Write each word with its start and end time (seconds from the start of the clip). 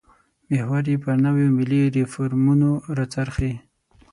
محور 0.49 0.83
یې 0.91 0.97
پر 1.03 1.15
نویو 1.25 1.49
ملي 1.57 1.81
ریفورمونو 1.97 2.71
راڅرخي. 2.97 3.51